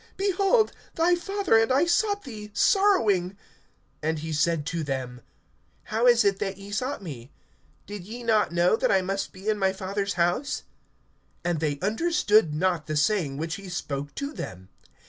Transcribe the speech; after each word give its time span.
Behold, 0.17 0.71
thy 0.95 1.13
father 1.13 1.55
and 1.59 1.71
I 1.71 1.85
sought 1.85 2.23
thee, 2.23 2.49
sorrowing. 2.55 3.37
(49)And 4.01 4.17
he 4.17 4.33
said 4.33 4.65
to 4.65 4.83
them: 4.83 5.21
How 5.83 6.07
is 6.07 6.25
it 6.25 6.39
that 6.39 6.57
ye 6.57 6.71
sought 6.71 7.03
me? 7.03 7.31
Did 7.85 8.05
ye 8.05 8.23
not 8.23 8.51
know, 8.51 8.75
that 8.75 8.91
I 8.91 9.03
must 9.03 9.31
be 9.31 9.47
in 9.47 9.59
my 9.59 9.71
Father's 9.73 10.15
house[2:49]? 10.15 10.63
(50)And 11.53 11.59
they 11.59 11.79
understood 11.83 12.51
not 12.51 12.87
the 12.87 12.97
saying 12.97 13.37
which 13.37 13.57
he 13.57 13.69
spoke 13.69 14.15
to 14.15 14.33
them. 14.33 14.69